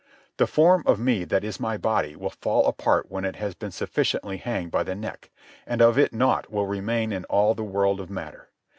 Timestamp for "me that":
0.99-1.43